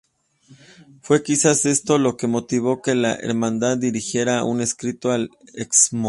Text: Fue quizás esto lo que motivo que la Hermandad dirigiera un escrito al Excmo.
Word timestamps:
Fue 1.03 1.21
quizás 1.21 1.63
esto 1.65 1.99
lo 1.99 2.17
que 2.17 2.25
motivo 2.25 2.81
que 2.81 2.95
la 2.95 3.13
Hermandad 3.13 3.77
dirigiera 3.77 4.43
un 4.43 4.59
escrito 4.59 5.11
al 5.11 5.29
Excmo. 5.53 5.99